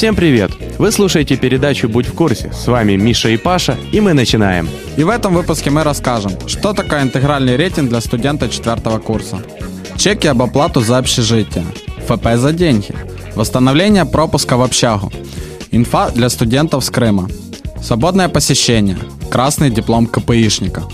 Всем 0.00 0.16
привет! 0.16 0.50
Вы 0.78 0.92
слушаете 0.92 1.36
передачу 1.36 1.86
«Будь 1.86 2.06
в 2.06 2.14
курсе». 2.14 2.50
С 2.54 2.66
вами 2.68 2.96
Миша 2.96 3.28
и 3.28 3.36
Паша, 3.36 3.76
и 3.92 4.00
мы 4.00 4.14
начинаем. 4.14 4.66
И 4.96 5.04
в 5.04 5.10
этом 5.10 5.34
выпуске 5.34 5.68
мы 5.68 5.84
расскажем, 5.84 6.32
что 6.46 6.72
такое 6.72 7.02
интегральный 7.02 7.56
рейтинг 7.56 7.90
для 7.90 8.00
студента 8.00 8.48
четвертого 8.48 8.98
курса, 8.98 9.42
чеки 9.98 10.26
об 10.26 10.40
оплату 10.40 10.80
за 10.80 10.96
общежитие, 10.96 11.66
ФП 12.08 12.28
за 12.36 12.54
деньги, 12.54 12.94
восстановление 13.34 14.06
пропуска 14.06 14.56
в 14.56 14.62
общагу, 14.62 15.12
инфа 15.70 16.08
для 16.08 16.30
студентов 16.30 16.82
с 16.82 16.88
Крыма, 16.88 17.28
свободное 17.82 18.30
посещение, 18.30 18.96
красный 19.30 19.68
диплом 19.68 20.06
КПИшника. 20.06 20.84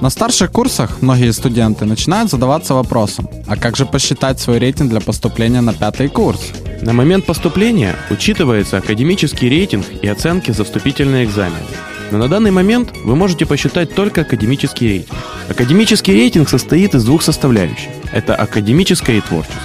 На 0.00 0.08
старших 0.08 0.52
курсах 0.52 1.02
многие 1.02 1.32
студенты 1.32 1.84
начинают 1.84 2.30
задаваться 2.30 2.74
вопросом, 2.74 3.28
а 3.48 3.56
как 3.56 3.76
же 3.76 3.86
посчитать 3.86 4.38
свой 4.38 4.58
рейтинг 4.58 4.90
для 4.90 5.00
поступления 5.00 5.62
на 5.62 5.74
пятый 5.74 6.08
курс? 6.08 6.52
На 6.82 6.92
момент 6.92 7.24
поступления 7.26 7.94
учитывается 8.10 8.78
академический 8.78 9.48
рейтинг 9.48 9.86
и 10.02 10.08
оценки 10.08 10.50
за 10.50 10.64
вступительные 10.64 11.24
экзамены. 11.24 11.64
Но 12.10 12.18
на 12.18 12.26
данный 12.28 12.50
момент 12.50 12.92
вы 13.04 13.14
можете 13.14 13.46
посчитать 13.46 13.94
только 13.94 14.22
академический 14.22 14.88
рейтинг. 14.88 15.16
Академический 15.48 16.12
рейтинг 16.12 16.48
состоит 16.48 16.96
из 16.96 17.04
двух 17.04 17.22
составляющих. 17.22 17.88
Это 18.12 18.34
академическая 18.34 19.18
и 19.18 19.20
творческая. 19.20 19.60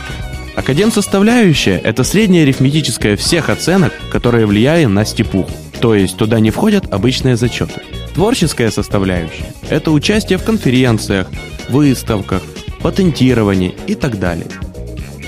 Академ-составляющая– 0.56 1.80
это 1.84 2.04
средняя 2.04 2.44
арифметическая 2.44 3.18
всех 3.18 3.50
оценок, 3.50 3.94
которые 4.12 4.46
влияют 4.46 4.92
на 4.92 5.04
степуху. 5.04 5.52
То 5.82 5.96
есть 5.96 6.18
туда 6.18 6.40
не 6.40 6.52
входят 6.52 6.94
обычные 6.94 7.36
зачеты. 7.36 7.82
Творческая 8.14 8.70
составляющая– 8.70 9.54
это 9.70 9.92
участие 9.92 10.38
в 10.38 10.44
конференциях, 10.44 11.28
выставках, 11.70 12.44
патентировании 12.82 13.76
и 13.88 13.96
так 13.96 14.20
далее. 14.20 14.48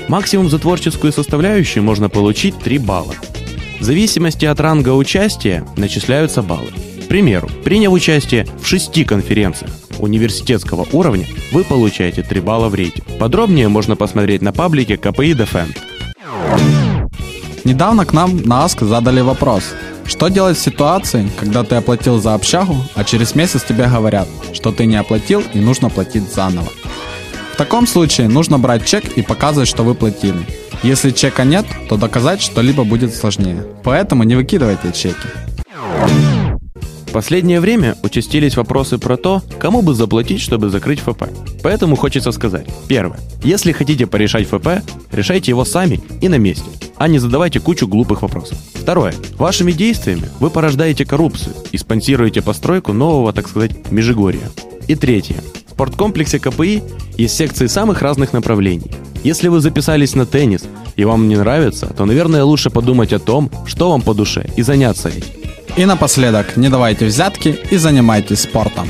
Максимум 0.09 0.49
за 0.49 0.57
творческую 0.57 1.13
составляющую 1.13 1.83
можно 1.83 2.09
получить 2.09 2.57
3 2.57 2.79
балла. 2.79 3.13
В 3.79 3.83
зависимости 3.83 4.43
от 4.43 4.59
ранга 4.59 4.89
участия 4.89 5.63
начисляются 5.77 6.41
баллы. 6.41 6.71
К 7.05 7.07
примеру, 7.07 7.47
приняв 7.63 7.93
участие 7.93 8.47
в 8.59 8.65
6 8.65 9.05
конференциях 9.05 9.71
университетского 9.99 10.87
уровня, 10.93 11.27
вы 11.51 11.63
получаете 11.63 12.23
3 12.23 12.41
балла 12.41 12.69
в 12.69 12.75
рейтинг. 12.75 13.05
Подробнее 13.19 13.67
можно 13.67 13.95
посмотреть 13.95 14.41
на 14.41 14.51
паблике 14.51 14.97
КПИ 14.97 15.33
Defend. 15.33 15.77
Недавно 17.63 18.03
к 18.03 18.11
нам 18.11 18.41
на 18.41 18.65
АСК 18.65 18.81
задали 18.81 19.21
вопрос, 19.21 19.75
что 20.07 20.29
делать 20.29 20.57
в 20.57 20.61
ситуации, 20.61 21.29
когда 21.39 21.63
ты 21.63 21.75
оплатил 21.75 22.19
за 22.19 22.33
общагу, 22.33 22.77
а 22.95 23.03
через 23.03 23.35
месяц 23.35 23.61
тебе 23.61 23.85
говорят, 23.85 24.27
что 24.53 24.71
ты 24.71 24.87
не 24.87 24.95
оплатил 24.95 25.43
и 25.53 25.59
нужно 25.59 25.91
платить 25.91 26.33
заново. 26.33 26.69
Таком 27.59 27.87
случае 27.87 28.29
нужно 28.29 28.57
брать 28.57 28.85
чек 28.85 29.17
и 29.17 29.21
показывать, 29.21 29.67
что 29.67 29.83
вы 29.83 29.93
платили. 29.93 30.47
Если 30.81 31.11
чека 31.11 31.43
нет, 31.43 31.65
то 31.89 31.97
доказать 31.97 32.41
что-либо 32.41 32.85
будет 32.85 33.13
сложнее. 33.13 33.65
Поэтому 33.83 34.23
не 34.23 34.35
выкидывайте 34.35 34.93
чеки. 34.93 35.27
В 37.05 37.11
последнее 37.11 37.59
время 37.59 37.97
участились 38.01 38.55
вопросы 38.55 38.97
про 38.97 39.17
то, 39.17 39.43
кому 39.59 39.81
бы 39.81 39.93
заплатить, 39.93 40.39
чтобы 40.39 40.69
закрыть 40.69 41.01
ФП. 41.01 41.23
Поэтому 41.61 41.97
хочется 41.97 42.31
сказать. 42.31 42.65
Первое. 42.87 43.19
Если 43.43 43.73
хотите 43.73 44.07
порешать 44.07 44.47
ФП, 44.47 44.81
решайте 45.11 45.51
его 45.51 45.65
сами 45.65 45.99
и 46.21 46.29
на 46.29 46.37
месте, 46.37 46.69
а 46.95 47.09
не 47.09 47.19
задавайте 47.19 47.59
кучу 47.59 47.89
глупых 47.89 48.21
вопросов. 48.21 48.57
Второе. 48.73 49.13
Вашими 49.37 49.73
действиями 49.73 50.29
вы 50.39 50.49
порождаете 50.49 51.03
коррупцию 51.03 51.57
и 51.73 51.77
спонсируете 51.77 52.41
постройку 52.41 52.93
нового, 52.93 53.33
так 53.33 53.49
сказать, 53.49 53.91
Межигорья. 53.91 54.49
И 54.87 54.95
третье. 54.95 55.43
Спорткомплексе 55.79 56.39
КПИ 56.39 56.83
есть 57.17 57.37
секции 57.37 57.67
самых 57.67 58.01
разных 58.01 58.33
направлений. 58.33 58.91
Если 59.23 59.47
вы 59.47 59.61
записались 59.61 60.13
на 60.13 60.25
теннис 60.25 60.63
и 60.97 61.05
вам 61.05 61.29
не 61.29 61.37
нравится, 61.37 61.85
то, 61.87 62.03
наверное, 62.03 62.43
лучше 62.43 62.69
подумать 62.69 63.13
о 63.13 63.19
том, 63.19 63.49
что 63.65 63.89
вам 63.89 64.01
по 64.01 64.13
душе, 64.13 64.45
и 64.57 64.61
заняться 64.61 65.07
этим. 65.07 65.23
И 65.77 65.85
напоследок, 65.85 66.57
не 66.57 66.67
давайте 66.67 67.05
взятки 67.05 67.57
и 67.71 67.77
занимайтесь 67.77 68.41
спортом. 68.41 68.89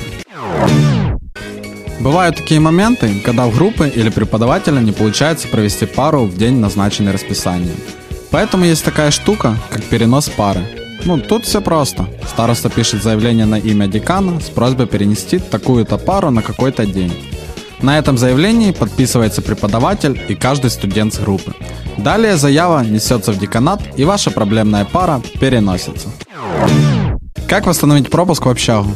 Бывают 2.00 2.38
такие 2.38 2.60
моменты, 2.60 3.22
когда 3.24 3.46
в 3.46 3.54
группы 3.54 3.88
или 3.88 4.10
преподавателя 4.10 4.80
не 4.80 4.92
получается 4.92 5.48
провести 5.48 5.86
пару 5.86 6.24
в 6.24 6.36
день, 6.38 6.56
назначенный 6.56 7.12
расписанием. 7.12 7.78
Поэтому 8.32 8.66
есть 8.66 8.84
такая 8.84 9.12
штука, 9.12 9.56
как 9.70 9.84
перенос 9.84 10.28
пары. 10.30 10.79
Ну, 11.06 11.18
тут 11.20 11.46
все 11.46 11.62
просто. 11.62 12.08
Староста 12.28 12.70
пишет 12.70 13.04
заявление 13.04 13.46
на 13.46 13.56
имя 13.56 13.88
декана 13.88 14.40
с 14.40 14.50
просьбой 14.50 14.88
перенести 14.88 15.40
такую-то 15.40 15.98
пару 15.98 16.30
на 16.30 16.42
какой-то 16.42 16.86
день. 16.86 17.14
На 17.82 17.98
этом 17.98 18.18
заявлении 18.18 18.72
подписывается 18.72 19.42
преподаватель 19.42 20.20
и 20.28 20.36
каждый 20.36 20.70
студент 20.70 21.14
с 21.14 21.20
группы. 21.20 21.54
Далее 21.98 22.36
заява 22.36 22.84
несется 22.84 23.32
в 23.32 23.40
деканат, 23.40 23.82
и 23.96 24.04
ваша 24.04 24.32
проблемная 24.32 24.86
пара 24.86 25.22
переносится. 25.40 26.10
Как 27.48 27.66
восстановить 27.66 28.10
пропуск 28.10 28.46
в 28.46 28.50
общагу? 28.50 28.94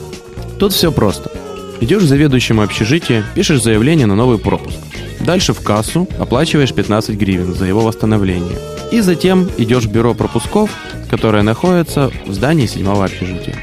Тут 0.60 0.74
все 0.74 0.92
просто. 0.92 1.32
Идешь 1.80 2.04
к 2.04 2.08
заведующему 2.08 2.62
общежития, 2.62 3.24
пишешь 3.36 3.64
заявление 3.64 4.06
на 4.06 4.16
новый 4.16 4.38
пропуск. 4.38 4.78
Дальше 5.22 5.54
в 5.54 5.62
кассу 5.62 6.08
оплачиваешь 6.20 6.74
15 6.74 7.16
гривен 7.16 7.54
за 7.54 7.66
его 7.66 7.82
восстановление. 7.82 8.58
И 8.92 9.00
затем 9.00 9.50
идешь 9.58 9.86
в 9.86 9.92
бюро 9.92 10.14
пропусков, 10.14 10.70
которое 11.14 11.44
находится 11.44 12.12
в 12.26 12.34
здании 12.34 12.66
седьмого 12.66 13.06
общежития. 13.06 13.56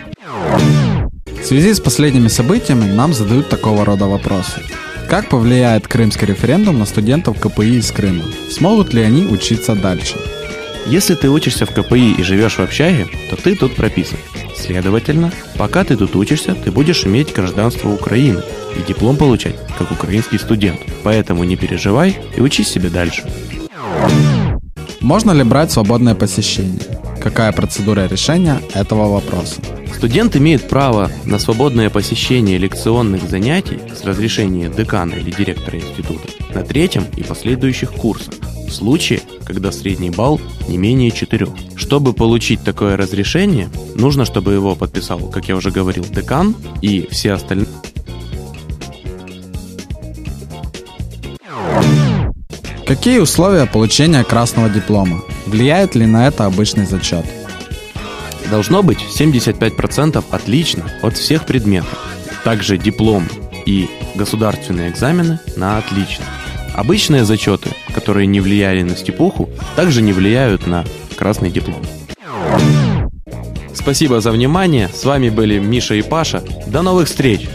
В 1.26 1.44
связи 1.44 1.74
с 1.74 1.80
последними 1.80 2.28
событиями 2.28 2.84
нам 2.84 3.12
задают 3.12 3.48
такого 3.48 3.84
рода 3.84 4.06
вопросы. 4.06 4.62
Как 5.08 5.28
повлияет 5.28 5.88
крымский 5.88 6.28
референдум 6.28 6.78
на 6.78 6.86
студентов 6.86 7.40
КПИ 7.40 7.78
из 7.78 7.90
Крыма? 7.90 8.22
Смогут 8.48 8.94
ли 8.94 9.02
они 9.02 9.24
учиться 9.24 9.74
дальше? 9.74 10.14
Если 10.86 11.16
ты 11.16 11.28
учишься 11.28 11.66
в 11.66 11.70
КПИ 11.70 12.12
и 12.12 12.22
живешь 12.22 12.54
в 12.54 12.60
общаге, 12.60 13.08
то 13.30 13.34
ты 13.34 13.56
тут 13.56 13.74
прописан. 13.74 14.18
Следовательно, 14.56 15.32
пока 15.56 15.82
ты 15.82 15.96
тут 15.96 16.14
учишься, 16.14 16.54
ты 16.54 16.70
будешь 16.70 17.04
иметь 17.04 17.34
гражданство 17.34 17.88
Украины 17.88 18.42
и 18.78 18.86
диплом 18.86 19.16
получать, 19.16 19.56
как 19.76 19.90
украинский 19.90 20.38
студент. 20.38 20.78
Поэтому 21.02 21.42
не 21.42 21.56
переживай 21.56 22.16
и 22.36 22.40
учись 22.40 22.68
себе 22.68 22.90
дальше. 22.90 23.24
Можно 25.00 25.32
ли 25.32 25.42
брать 25.42 25.72
свободное 25.72 26.14
посещение? 26.14 26.99
Какая 27.20 27.52
процедура 27.52 28.06
решения 28.06 28.60
этого 28.74 29.08
вопроса? 29.08 29.60
Студент 29.94 30.36
имеет 30.36 30.68
право 30.68 31.10
на 31.26 31.38
свободное 31.38 31.90
посещение 31.90 32.56
лекционных 32.56 33.28
занятий 33.28 33.78
с 33.94 34.04
разрешения 34.04 34.70
декана 34.70 35.14
или 35.14 35.30
директора 35.30 35.78
института 35.78 36.28
на 36.54 36.62
третьем 36.62 37.04
и 37.16 37.22
последующих 37.22 37.92
курсах, 37.92 38.34
в 38.66 38.72
случае, 38.72 39.20
когда 39.44 39.70
средний 39.72 40.10
балл 40.10 40.40
не 40.68 40.78
менее 40.78 41.10
4. 41.10 41.48
Чтобы 41.76 42.14
получить 42.14 42.62
такое 42.62 42.96
разрешение, 42.96 43.68
нужно, 43.96 44.24
чтобы 44.24 44.54
его 44.54 44.74
подписал, 44.74 45.18
как 45.28 45.48
я 45.48 45.56
уже 45.56 45.70
говорил, 45.70 46.04
декан 46.04 46.54
и 46.80 47.06
все 47.10 47.32
остальные. 47.32 47.68
Какие 52.90 53.20
условия 53.20 53.66
получения 53.66 54.24
красного 54.24 54.68
диплома? 54.68 55.22
Влияет 55.46 55.94
ли 55.94 56.06
на 56.06 56.26
это 56.26 56.46
обычный 56.46 56.86
зачет? 56.86 57.24
Должно 58.50 58.82
быть 58.82 58.98
75% 59.16 60.24
отлично 60.28 60.90
от 61.00 61.16
всех 61.16 61.46
предметов. 61.46 61.96
Также 62.42 62.78
диплом 62.78 63.28
и 63.64 63.88
государственные 64.16 64.90
экзамены 64.90 65.38
на 65.54 65.78
отлично. 65.78 66.24
Обычные 66.74 67.24
зачеты, 67.24 67.70
которые 67.94 68.26
не 68.26 68.40
влияли 68.40 68.82
на 68.82 68.96
степуху, 68.96 69.48
также 69.76 70.02
не 70.02 70.12
влияют 70.12 70.66
на 70.66 70.84
красный 71.16 71.52
диплом. 71.52 71.82
Спасибо 73.72 74.20
за 74.20 74.32
внимание. 74.32 74.88
С 74.92 75.04
вами 75.04 75.28
были 75.28 75.60
Миша 75.60 75.94
и 75.94 76.02
Паша. 76.02 76.42
До 76.66 76.82
новых 76.82 77.06
встреч! 77.06 77.48